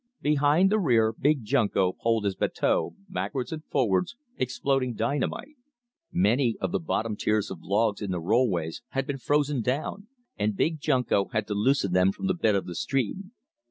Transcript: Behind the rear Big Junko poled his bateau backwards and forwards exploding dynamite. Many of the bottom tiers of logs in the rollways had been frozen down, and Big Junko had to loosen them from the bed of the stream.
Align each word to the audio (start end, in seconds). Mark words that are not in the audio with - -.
Behind 0.21 0.71
the 0.71 0.79
rear 0.79 1.13
Big 1.13 1.45
Junko 1.45 1.93
poled 1.93 2.25
his 2.25 2.35
bateau 2.35 2.95
backwards 3.07 3.51
and 3.51 3.63
forwards 3.65 4.15
exploding 4.35 4.95
dynamite. 4.95 5.57
Many 6.11 6.57
of 6.59 6.71
the 6.71 6.79
bottom 6.79 7.15
tiers 7.15 7.51
of 7.51 7.61
logs 7.61 8.01
in 8.01 8.09
the 8.09 8.19
rollways 8.19 8.81
had 8.93 9.05
been 9.05 9.19
frozen 9.19 9.61
down, 9.61 10.07
and 10.39 10.57
Big 10.57 10.79
Junko 10.79 11.25
had 11.33 11.45
to 11.45 11.53
loosen 11.53 11.91
them 11.93 12.11
from 12.11 12.25
the 12.25 12.33
bed 12.33 12.55
of 12.55 12.65
the 12.65 12.73
stream. 12.73 13.33